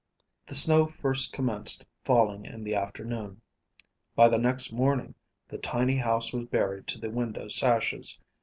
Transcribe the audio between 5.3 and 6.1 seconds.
the tiny